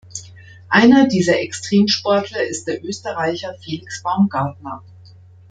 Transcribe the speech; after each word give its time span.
Einer 0.69 1.07
dieser 1.07 1.39
Extremsportler 1.41 2.41
ist 2.43 2.65
der 2.67 2.83
Österreicher 2.83 3.53
Felix 3.63 4.01
Baumgartner. 4.01 4.81